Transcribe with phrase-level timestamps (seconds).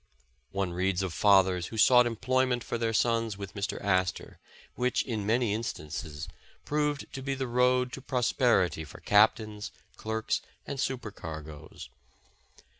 [0.49, 3.79] One reads of fathers who sought employment for their sons with Mr.
[3.85, 4.39] Astor,
[4.73, 6.27] which, in many instances,
[6.65, 11.89] proved to be the road to prosperity for captains, clerks, and supercargoes.